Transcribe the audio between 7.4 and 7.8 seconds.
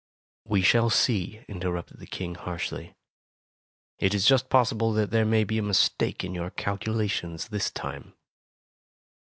this